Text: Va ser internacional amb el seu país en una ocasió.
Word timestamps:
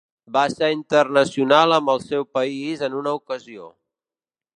Va 0.35 0.41
ser 0.51 0.69
internacional 0.75 1.75
amb 1.77 1.93
el 1.95 2.01
seu 2.05 2.25
país 2.39 2.81
en 2.89 2.97
una 3.03 3.13
ocasió. 3.19 3.69